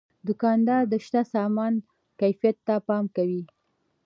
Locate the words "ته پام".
2.67-3.05